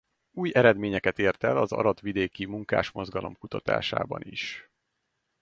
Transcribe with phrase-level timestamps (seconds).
[0.31, 4.69] Új eredményeket ért el az Arad vidéki munkásmozgalom kutatásában is.